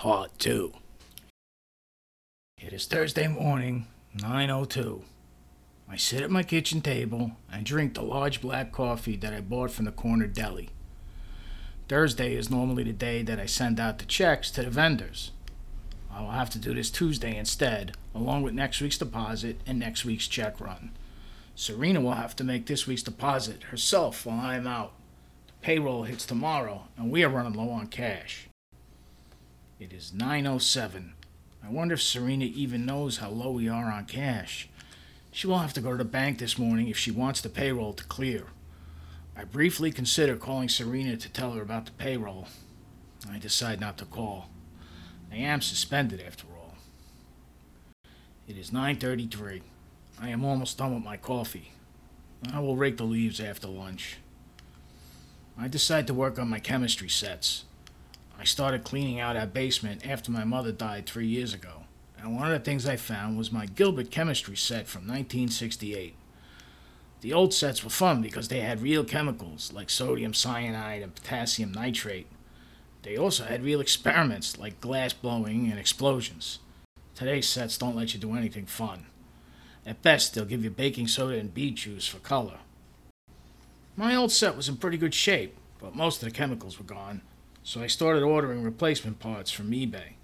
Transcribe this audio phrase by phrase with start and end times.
[0.00, 0.72] Part 2.
[2.56, 5.02] It is Thursday morning, 9.02.
[5.90, 9.70] I sit at my kitchen table and drink the large black coffee that I bought
[9.70, 10.70] from the corner deli.
[11.86, 15.32] Thursday is normally the day that I send out the checks to the vendors.
[16.10, 20.06] I will have to do this Tuesday instead, along with next week's deposit and next
[20.06, 20.92] week's check run.
[21.54, 24.94] Serena will have to make this week's deposit herself while I am out.
[25.48, 28.46] The payroll hits tomorrow, and we are running low on cash.
[29.80, 31.12] It is 9.07.
[31.64, 34.68] I wonder if Serena even knows how low we are on cash.
[35.32, 37.94] She will have to go to the bank this morning if she wants the payroll
[37.94, 38.44] to clear.
[39.34, 42.48] I briefly consider calling Serena to tell her about the payroll.
[43.30, 44.50] I decide not to call.
[45.32, 46.74] I am suspended after all.
[48.46, 49.62] It is 9:33.
[50.20, 51.72] I am almost done with my coffee.
[52.52, 54.18] I will rake the leaves after lunch.
[55.56, 57.64] I decide to work on my chemistry sets.
[58.40, 61.82] I started cleaning out our basement after my mother died three years ago,
[62.18, 66.14] and one of the things I found was my Gilbert chemistry set from 1968.
[67.20, 71.70] The old sets were fun because they had real chemicals like sodium cyanide and potassium
[71.72, 72.28] nitrate.
[73.02, 76.60] They also had real experiments like glass blowing and explosions.
[77.14, 79.04] Today's sets don't let you do anything fun.
[79.84, 82.60] At best, they'll give you baking soda and beet juice for color.
[83.96, 87.20] My old set was in pretty good shape, but most of the chemicals were gone,
[87.62, 90.14] so I started ordering replacement parts from eBay.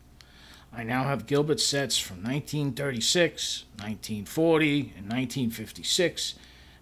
[0.72, 6.34] I now have Gilbert sets from 1936, 1940, and 1956,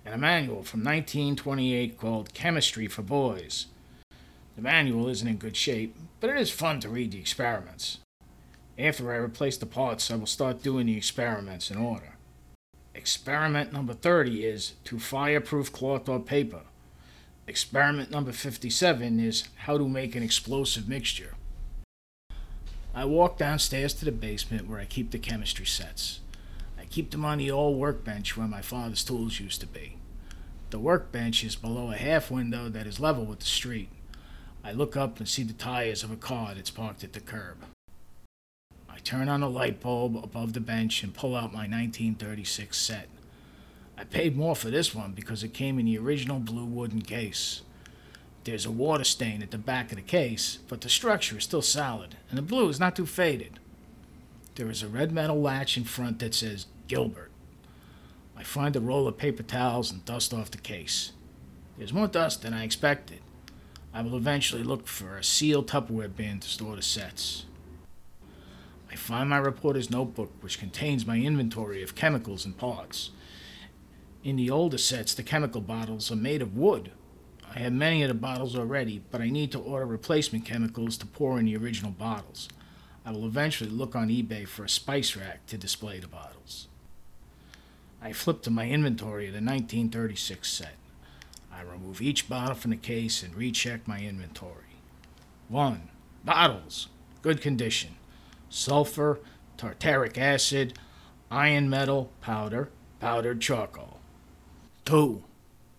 [0.05, 3.67] and a manual from 1928 called Chemistry for Boys.
[4.57, 7.99] The manual isn't in good shape, but it is fun to read the experiments.
[8.79, 12.15] After I replace the parts, I will start doing the experiments in order.
[12.95, 16.63] Experiment number 30 is to fireproof cloth or paper.
[17.47, 21.35] Experiment number 57 is how to make an explosive mixture.
[22.95, 26.21] I walk downstairs to the basement where I keep the chemistry sets.
[26.79, 29.99] I keep them on the old workbench where my father's tools used to be.
[30.71, 33.91] The workbench is below a half window that is level with the street.
[34.65, 37.59] I look up and see the tires of a car that's parked at the curb.
[38.89, 43.09] I turn on a light bulb above the bench and pull out my 1936 set.
[43.97, 47.63] I paid more for this one because it came in the original blue wooden case.
[48.45, 51.63] There's a water stain at the back of the case, but the structure is still
[51.63, 53.59] solid, and the blue is not too faded.
[54.57, 57.31] There is a red metal latch in front that says Gilbert.
[58.37, 61.13] I find a roll of paper towels and dust off the case.
[61.79, 63.21] There's more dust than I expected.
[63.93, 67.47] I will eventually look for a sealed Tupperware bin to store the sets.
[68.91, 73.11] I find my reporter's notebook, which contains my inventory of chemicals and parts.
[74.25, 76.93] In the older sets, the chemical bottles are made of wood.
[77.55, 81.07] I have many of the bottles already, but I need to order replacement chemicals to
[81.07, 82.49] pour in the original bottles.
[83.05, 86.69] I will eventually look on eBay for a spice rack to display the bottles.
[88.01, 90.77] I flip to my inventory of the 1936 set.
[91.53, 94.79] I remove each bottle from the case and recheck my inventory.
[95.49, 95.91] 1.
[96.25, 96.89] Bottles.
[97.21, 97.97] Good condition.
[98.49, 99.21] Sulfur,
[99.59, 100.79] tartaric acid,
[101.31, 102.71] iron metal powder,
[103.01, 104.01] powdered charcoal.
[104.85, 105.25] 2.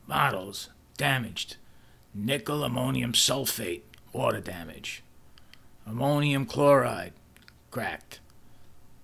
[0.08, 1.58] Bottles damaged.
[2.14, 5.04] Nickel ammonium sulfate, water damage.
[5.86, 7.14] Ammonium chloride,
[7.70, 8.20] cracked.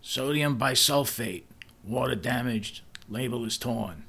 [0.01, 1.43] Sodium bisulfate,
[1.83, 4.03] water damaged, label is torn.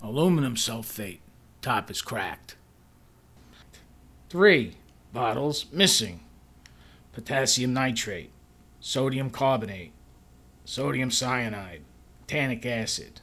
[0.00, 1.18] Aluminum sulfate,
[1.60, 2.56] top is cracked.
[4.30, 4.74] 3.
[5.12, 6.20] Bottles missing.
[7.12, 8.30] Potassium nitrate,
[8.78, 9.92] sodium carbonate,
[10.64, 11.82] sodium cyanide,
[12.26, 13.20] tannic acid.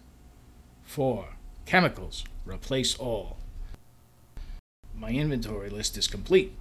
[0.84, 1.37] 4
[1.68, 2.24] Chemicals.
[2.46, 3.36] Replace all.
[4.96, 6.54] My inventory list is complete.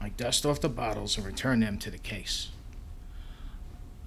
[0.00, 2.48] I dust off the bottles and return them to the case.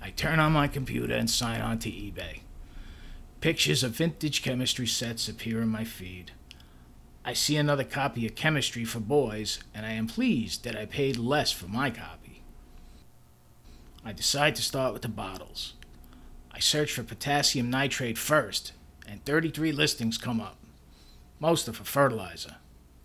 [0.02, 2.42] I turn on my computer and sign on to eBay.
[3.40, 6.32] Pictures of vintage chemistry sets appear in my feed.
[7.24, 11.16] I see another copy of Chemistry for Boys, and I am pleased that I paid
[11.16, 12.42] less for my copy.
[14.04, 15.76] I decide to start with the bottles.
[16.52, 18.74] I search for potassium nitrate first
[19.08, 20.58] and 33 listings come up.
[21.40, 22.56] Most are for fertilizer.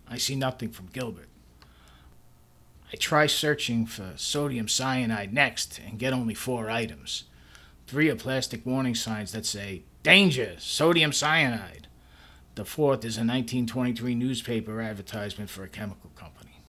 [0.07, 1.27] I see nothing from Gilbert.
[2.91, 7.23] I try searching for sodium cyanide next and get only four items.
[7.87, 10.55] Three are plastic warning signs that say, Danger!
[10.59, 11.87] Sodium cyanide!
[12.55, 16.63] The fourth is a 1923 newspaper advertisement for a chemical company.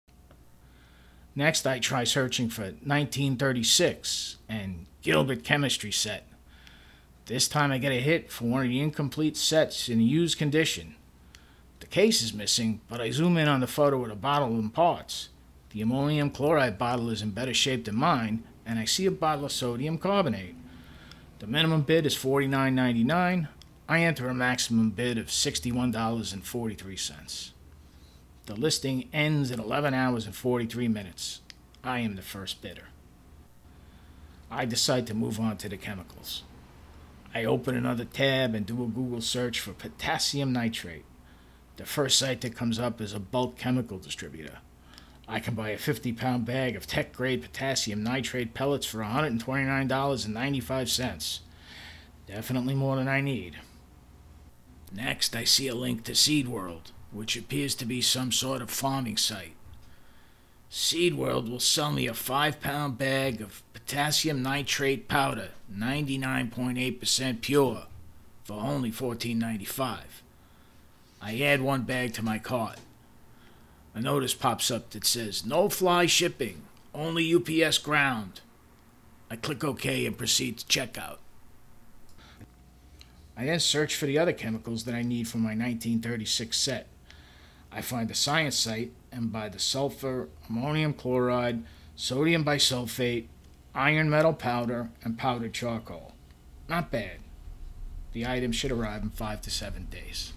[1.34, 6.26] Next, I try searching for 1936 and Gilbert chemistry set.
[7.30, 10.96] This time I get a hit for one of the incomplete sets in used condition.
[11.78, 14.74] The case is missing, but I zoom in on the photo with the bottle and
[14.74, 15.28] parts.
[15.70, 19.44] The ammonium chloride bottle is in better shape than mine, and I see a bottle
[19.44, 20.56] of sodium carbonate.
[21.38, 23.46] The minimum bid is $49.99.
[23.88, 27.50] I enter a maximum bid of $61.43.
[28.46, 31.42] The listing ends in 11 hours and 43 minutes.
[31.84, 32.88] I am the first bidder.
[34.50, 36.42] I decide to move on to the chemicals.
[37.34, 41.04] I open another tab and do a Google search for potassium nitrate.
[41.76, 44.58] The first site that comes up is a bulk chemical distributor.
[45.28, 51.38] I can buy a 50 pound bag of tech grade potassium nitrate pellets for $129.95.
[52.26, 53.58] Definitely more than I need.
[54.92, 58.70] Next, I see a link to Seed World, which appears to be some sort of
[58.70, 59.54] farming site.
[60.68, 67.86] Seed World will sell me a five pound bag of potassium nitrate powder, 99.8% pure,
[68.44, 69.98] for only $14.95.
[71.22, 72.78] I add one bag to my cart.
[73.94, 76.62] A notice pops up that says, No fly shipping,
[76.94, 78.40] only UPS ground.
[79.30, 81.18] I click OK and proceed to checkout.
[83.36, 86.88] I then search for the other chemicals that I need for my 1936 set.
[87.72, 91.64] I find the science site and buy the sulfur, ammonium chloride,
[91.96, 93.26] sodium bisulfate,
[93.74, 96.12] iron metal powder, and powdered charcoal.
[96.68, 97.18] Not bad.
[98.12, 100.32] The item should arrive in five to seven days.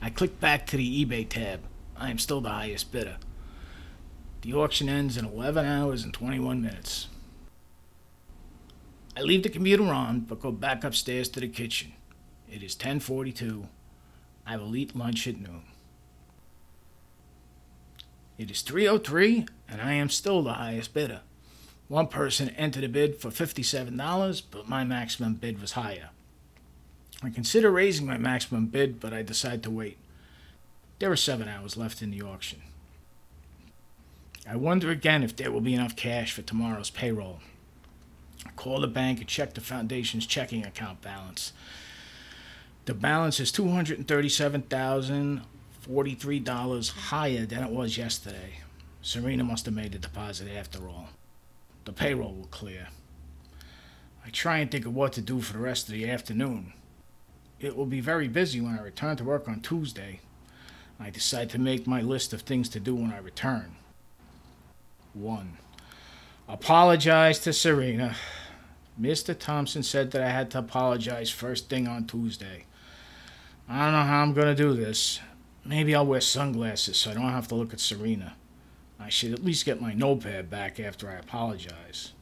[0.00, 1.60] I click back to the eBay tab.
[1.96, 3.16] I am still the highest bidder.
[4.42, 7.08] The auction ends in 11 hours and 21 minutes.
[9.16, 11.92] I leave the computer on, but go back upstairs to the kitchen.
[12.50, 13.68] It is 10:42.
[14.46, 15.62] I will eat lunch at noon.
[18.36, 21.20] It is 303 and I am still the highest bidder.
[21.88, 26.10] One person entered a bid for $57, but my maximum bid was higher.
[27.22, 29.98] I consider raising my maximum bid, but I decide to wait.
[30.98, 32.62] There are seven hours left in the auction.
[34.48, 37.40] I wonder again if there will be enough cash for tomorrow's payroll.
[38.46, 41.52] I call the bank and check the foundation's checking account balance.
[42.84, 43.50] The balance is
[45.86, 48.60] $237,043 higher than it was yesterday.
[49.02, 51.08] Serena must have made the deposit after all.
[51.84, 52.88] The payroll will clear.
[54.24, 56.72] I try and think of what to do for the rest of the afternoon.
[57.60, 60.20] It will be very busy when I return to work on Tuesday.
[60.98, 63.76] I decide to make my list of things to do when I return.
[65.12, 65.58] 1.
[66.48, 68.16] Apologize to Serena.
[69.00, 69.38] Mr.
[69.38, 72.64] Thompson said that I had to apologize first thing on Tuesday.
[73.68, 75.20] I don't know how I'm going to do this.
[75.64, 78.36] Maybe I'll wear sunglasses so I don't have to look at Serena.
[79.00, 82.12] I should at least get my notepad back after I apologize.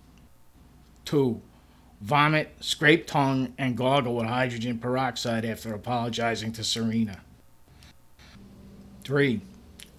[1.05, 1.41] 2.
[2.01, 7.21] Vomit, scrape tongue, and gargle with hydrogen peroxide after apologizing to Serena.
[9.05, 9.41] 3.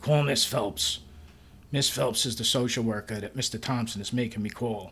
[0.01, 0.99] Call Miss Phelps.
[1.71, 3.61] Miss Phelps is the social worker that Mr.
[3.61, 4.91] Thompson is making me call.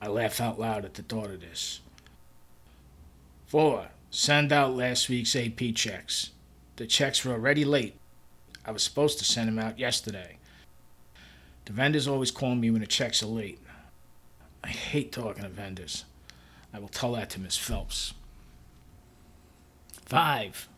[0.00, 1.80] I laugh out loud at the thought of this.
[3.46, 3.88] 4.
[4.10, 6.30] Send out last week's AP checks.
[6.76, 7.96] The checks were already late.
[8.66, 10.38] I was supposed to send them out yesterday.
[11.66, 13.60] The vendors always call me when the checks are late.
[14.62, 16.04] I hate talking to vendors.
[16.72, 18.14] I will tell that to Miss Phelps.
[20.06, 20.68] 5.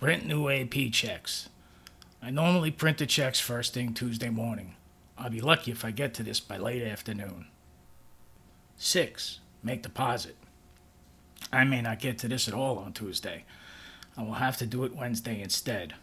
[0.00, 1.48] Print new AP checks.
[2.22, 4.74] I normally print the checks first thing Tuesday morning.
[5.16, 7.46] I'll be lucky if I get to this by late afternoon.
[8.76, 9.40] 6.
[9.62, 10.36] Make deposit.
[11.52, 13.44] I may not get to this at all on Tuesday.
[14.18, 15.94] I will have to do it Wednesday instead.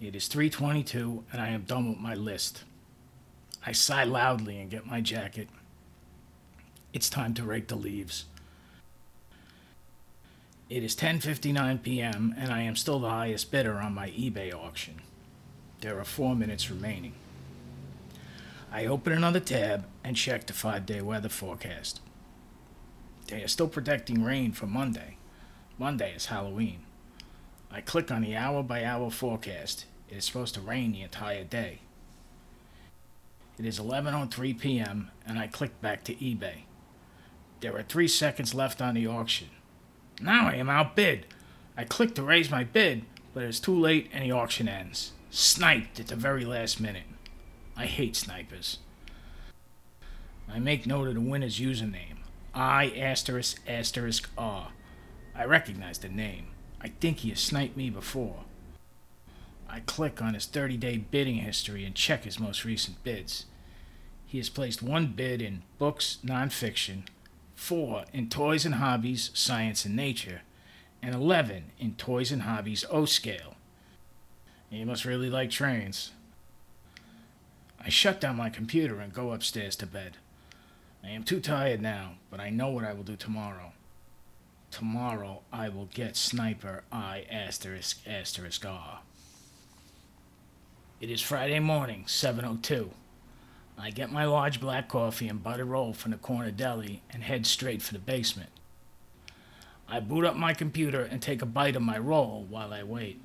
[0.00, 2.62] It is 3:22 and I am done with my list.
[3.66, 5.48] I sigh loudly and get my jacket.
[6.92, 8.26] It's time to rake the leaves.
[10.68, 12.32] It is 10:59 p.m.
[12.38, 15.02] and I am still the highest bidder on my eBay auction.
[15.80, 17.14] There are 4 minutes remaining.
[18.70, 22.00] I open another tab and check the 5-day weather forecast.
[23.26, 25.16] They are still predicting rain for Monday.
[25.76, 26.84] Monday is Halloween.
[27.70, 29.84] I click on the hour by hour forecast.
[30.08, 31.80] It is supposed to rain the entire day.
[33.58, 35.10] It is 11:03 p.m.
[35.26, 36.62] and I click back to eBay.
[37.60, 39.48] There are 3 seconds left on the auction.
[40.20, 41.26] Now I am outbid.
[41.76, 45.12] I click to raise my bid, but it's too late and the auction ends.
[45.30, 47.04] Sniped at the very last minute.
[47.76, 48.78] I hate snipers.
[50.52, 52.18] I make note of the winner's username.
[52.52, 54.72] I asterisk asterisk R.
[55.34, 56.48] I recognize the name.
[56.80, 58.44] I think he has sniped me before.
[59.68, 63.46] I click on his 30 day bidding history and check his most recent bids.
[64.26, 67.02] He has placed one bid in books, nonfiction,
[67.54, 70.42] four in toys and hobbies, science and nature,
[71.02, 73.56] and 11 in toys and hobbies O scale.
[74.70, 76.12] He must really like trains.
[77.84, 80.16] I shut down my computer and go upstairs to bed.
[81.02, 83.72] I am too tired now, but I know what I will do tomorrow.
[84.70, 89.00] Tomorrow I will get Sniper I asterisk asterisk R.
[91.00, 92.90] It is Friday morning, 7.02.
[93.78, 97.46] I get my large black coffee and butter roll from the corner deli and head
[97.46, 98.50] straight for the basement.
[99.88, 103.20] I boot up my computer and take a bite of my roll while I wait.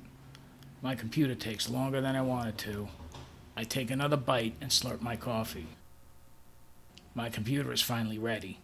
[0.82, 2.88] My computer takes longer than I wanted to.
[3.56, 5.68] I take another bite and slurp my coffee.
[7.14, 8.58] My computer is finally ready.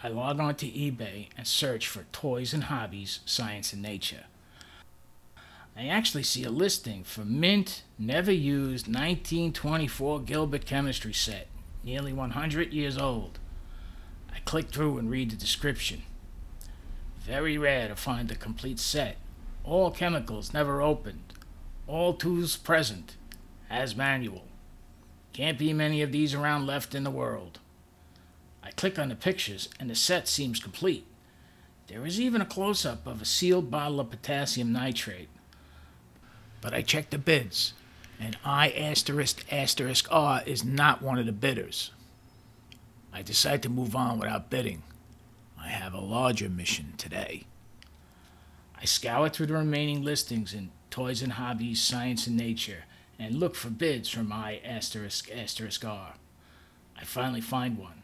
[0.00, 4.26] I log on to eBay and search for Toys and Hobbies, Science and Nature.
[5.76, 11.48] I actually see a listing for mint, never used 1924 Gilbert chemistry set,
[11.82, 13.40] nearly 100 years old.
[14.32, 16.02] I click through and read the description.
[17.20, 19.16] Very rare to find a complete set.
[19.64, 21.32] All chemicals never opened.
[21.88, 23.16] All tools present.
[23.68, 24.46] As manual.
[25.32, 27.58] Can't be many of these around left in the world.
[28.68, 31.06] I click on the pictures and the set seems complete.
[31.86, 35.30] There is even a close up of a sealed bottle of potassium nitrate.
[36.60, 37.72] But I check the bids,
[38.20, 41.92] and I asterisk asterisk R is not one of the bidders.
[43.10, 44.82] I decide to move on without bidding.
[45.58, 47.44] I have a larger mission today.
[48.78, 52.84] I scour through the remaining listings in Toys and Hobbies, Science and Nature,
[53.18, 56.16] and look for bids from I asterisk asterisk R.
[56.98, 57.97] I finally find one.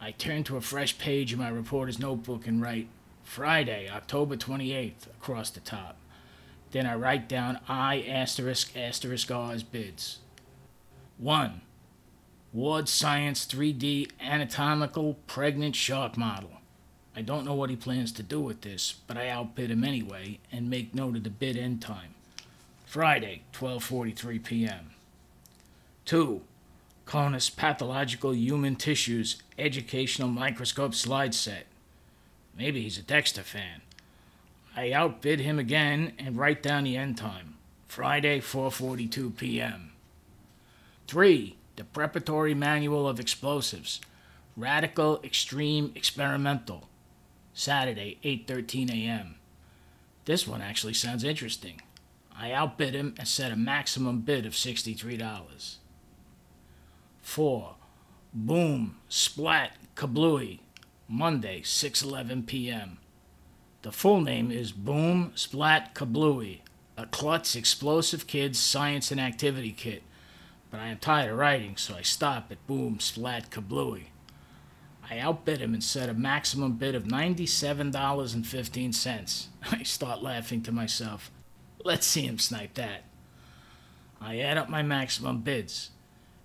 [0.00, 2.88] I turn to a fresh page in my reporter's notebook and write
[3.24, 5.96] Friday, October 28th across the top.
[6.70, 10.18] Then I write down I asterisk asterisk R's bids.
[11.18, 11.62] 1.
[12.52, 16.50] Ward Science 3D Anatomical Pregnant Shark Model.
[17.14, 20.38] I don't know what he plans to do with this, but I outbid him anyway
[20.52, 22.14] and make note of the bid end time.
[22.84, 24.90] Friday, 12:43 p.m.
[26.04, 26.42] 2.
[27.06, 31.66] Conus Pathological Human Tissues Educational Microscope Slide Set.
[32.58, 33.82] Maybe he's a Dexter fan.
[34.76, 37.54] I outbid him again and write down the end time.
[37.86, 39.92] Friday, 4:42 p.m.
[41.06, 41.56] 3.
[41.76, 44.00] The Preparatory Manual of Explosives.
[44.56, 46.88] Radical Extreme Experimental.
[47.54, 49.36] Saturday, 8:13 a.m.
[50.24, 51.80] This one actually sounds interesting.
[52.36, 55.76] I outbid him and set a maximum bid of $63.
[57.26, 57.74] 4.
[58.32, 60.60] Boom, Splat, Kablooey,
[61.08, 62.98] Monday, 6:11 p.m.
[63.82, 66.60] The full name is Boom, Splat, Kablooey,
[66.96, 70.04] a Klutz Explosive Kids Science and Activity Kit.
[70.70, 74.04] But I am tired of writing, so I stop at Boom, Splat, Kablooey.
[75.10, 79.46] I outbid him and set a maximum bid of $97.15.
[79.72, 81.32] I start laughing to myself.
[81.84, 83.02] Let's see him snipe that.
[84.20, 85.90] I add up my maximum bids.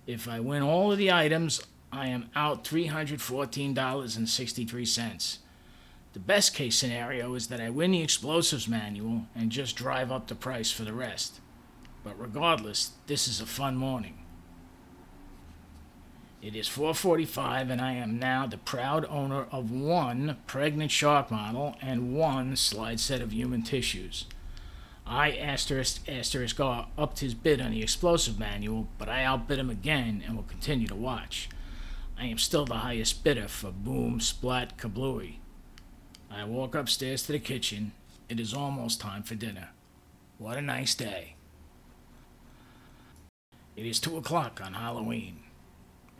[0.06, 5.38] If I win all of the items, I am out $314.63.
[6.12, 10.26] The best case scenario is that I win the explosives manual and just drive up
[10.26, 11.40] the price for the rest.
[12.04, 14.18] But regardless, this is a fun morning.
[16.42, 21.76] It is 4:45 and I am now the proud owner of one pregnant shark model
[21.80, 24.24] and one slide set of human tissues.
[25.06, 29.70] I asterisk asterisk R upped his bid on the explosive manual, but I outbid him
[29.70, 31.48] again and will continue to watch.
[32.18, 35.36] I am still the highest bidder for Boom Splat Kablooey.
[36.30, 37.92] I walk upstairs to the kitchen.
[38.28, 39.70] It is almost time for dinner.
[40.38, 41.34] What a nice day.
[43.76, 45.40] It is two o'clock on Halloween.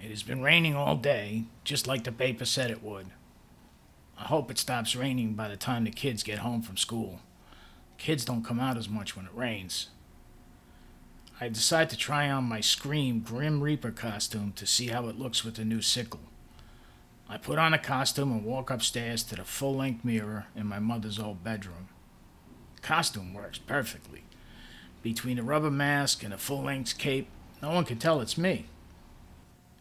[0.00, 3.06] It has been raining all day, just like the paper said it would.
[4.18, 7.20] I hope it stops raining by the time the kids get home from school.
[7.99, 9.90] Kids don't come out as much when it rains.
[11.40, 15.44] I decide to try on my Scream Grim Reaper costume to see how it looks
[15.44, 16.20] with the new sickle.
[17.28, 20.78] I put on a costume and walk upstairs to the full length mirror in my
[20.78, 21.88] mother's old bedroom.
[22.82, 24.25] Costume works perfectly.
[25.02, 27.28] Between the rubber mask and the full length cape,
[27.61, 28.66] no one can tell it's me.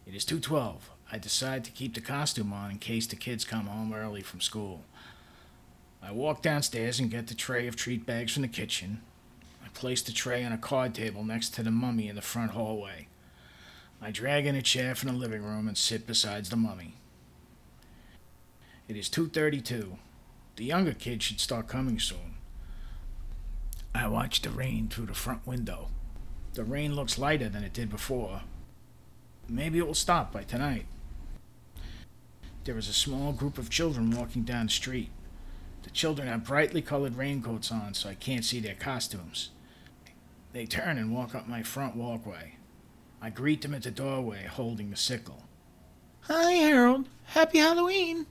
[0.06, 0.90] It is 2:12.
[1.12, 4.40] I decide to keep the costume on in case the kids come home early from
[4.40, 4.84] school.
[6.02, 9.02] I walk downstairs and get the tray of treat bags from the kitchen.
[9.64, 12.50] I place the tray on a card table next to the mummy in the front
[12.50, 13.06] hallway.
[14.00, 16.94] I drag in a chair from the living room and sit beside the mummy.
[18.88, 19.98] It is 2:32.
[20.56, 22.34] The younger kids should start coming soon.
[23.94, 25.88] I watch the rain through the front window.
[26.54, 28.42] The rain looks lighter than it did before.
[29.48, 30.86] Maybe it will stop by tonight.
[32.64, 35.10] There is a small group of children walking down the street.
[35.82, 39.50] The children have brightly colored raincoats on, so I can't see their costumes.
[40.52, 42.56] They turn and walk up my front walkway.
[43.20, 45.44] I greet them at the doorway holding the sickle.
[46.22, 47.08] Hi, Harold.
[47.24, 48.26] Happy Halloween.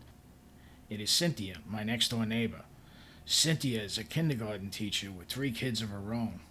[0.90, 2.64] It is Cynthia, my next door neighbor.
[3.26, 6.42] Cynthia is a kindergarten teacher with three kids of her own.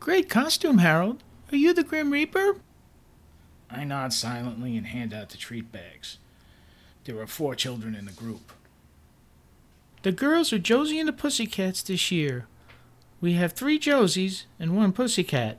[0.00, 1.22] Great costume, Harold.
[1.52, 2.56] Are you the Grim Reaper?
[3.70, 6.18] I nod silently and hand out the treat bags.
[7.04, 8.52] There are four children in the group.
[10.04, 12.46] The girls are Josie and the Pussycats this year.
[13.22, 15.56] We have three Josies and one Pussycat.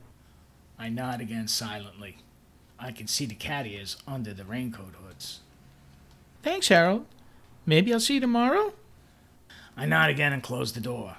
[0.78, 2.18] I nod again silently.
[2.78, 5.40] I can see the cat ears under the raincoat hoods.
[6.44, 7.06] Thanks, Harold.
[7.66, 8.74] Maybe I'll see you tomorrow?
[9.76, 11.16] I nod again and close the door.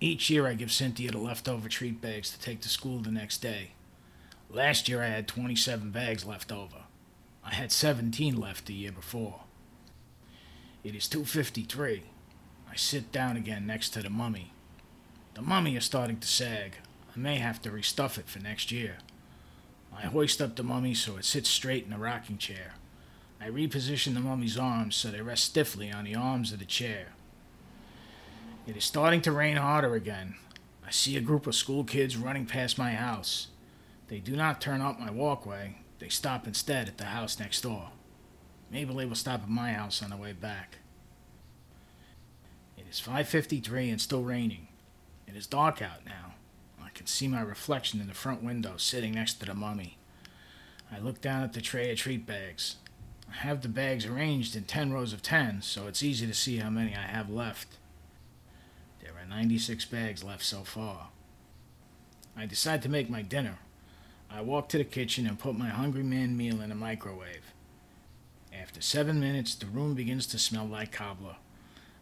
[0.00, 3.42] Each year I give Cynthia the leftover treat bags to take to school the next
[3.42, 3.72] day.
[4.48, 6.84] Last year I had 27 bags left over.
[7.44, 9.40] I had 17 left the year before.
[10.82, 12.04] It is 2:53.
[12.70, 14.52] I sit down again next to the mummy.
[15.34, 16.76] The mummy is starting to sag.
[17.14, 18.98] I may have to restuff it for next year.
[19.96, 22.74] I hoist up the mummy so it sits straight in the rocking chair.
[23.40, 27.08] I reposition the mummy's arms so they rest stiffly on the arms of the chair.
[28.66, 30.34] It is starting to rain harder again.
[30.86, 33.48] I see a group of school kids running past my house.
[34.08, 37.90] They do not turn up my walkway, they stop instead at the house next door.
[38.70, 40.78] Maybe they will stop at my house on the way back.
[42.78, 44.68] It is 5:53 and still raining.
[45.26, 46.34] It is dark out now.
[46.82, 49.98] I can see my reflection in the front window sitting next to the mummy.
[50.90, 52.76] I look down at the tray of treat bags.
[53.30, 56.58] I have the bags arranged in 10 rows of 10, so it's easy to see
[56.58, 57.76] how many I have left.
[59.02, 61.08] There are 96 bags left so far.
[62.36, 63.58] I decide to make my dinner.
[64.30, 67.52] I walk to the kitchen and put my hungry man meal in the microwave.
[68.52, 71.36] After seven minutes, the room begins to smell like cobbler.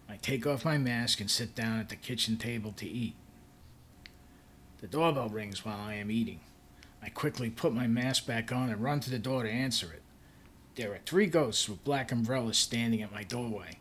[0.09, 3.15] I take off my mask and sit down at the kitchen table to eat.
[4.81, 6.41] The doorbell rings while I am eating.
[7.03, 10.03] I quickly put my mask back on and run to the door to answer it.
[10.75, 13.79] There are three ghosts with black umbrellas standing at my doorway.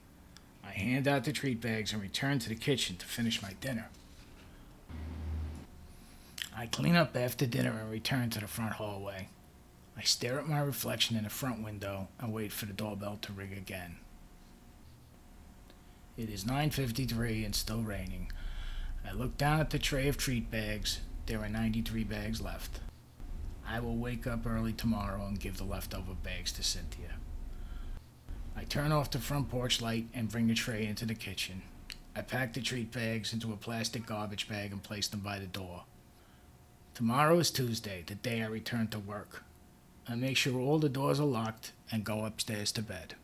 [0.63, 3.89] I hand out the treat bags and return to the kitchen to finish my dinner.
[6.55, 9.27] I clean up after dinner and return to the front hallway.
[9.97, 13.33] I stare at my reflection in the front window and wait for the doorbell to
[13.33, 13.97] ring again.
[16.17, 18.31] It is 9:53 and still raining.
[19.05, 21.01] I look down at the tray of treat bags.
[21.25, 22.79] There are 93 bags left.
[23.67, 27.15] I will wake up early tomorrow and give the leftover bags to Cynthia.
[28.55, 31.63] I turn off the front porch light and bring the tray into the kitchen.
[32.15, 35.47] I pack the treat bags into a plastic garbage bag and place them by the
[35.47, 35.83] door.
[36.93, 39.43] Tomorrow is Tuesday, the day I return to work.
[40.07, 43.15] I make sure all the doors are locked and go upstairs to bed.